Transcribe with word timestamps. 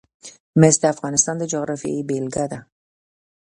مس 0.59 0.75
د 0.81 0.83
افغانستان 0.93 1.35
د 1.39 1.43
جغرافیې 1.51 2.05
بېلګه 2.07 2.45
ده. 2.51 2.59